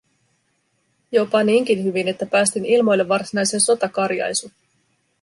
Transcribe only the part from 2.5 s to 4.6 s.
ilmoille varsinaisen sotakarjaisun: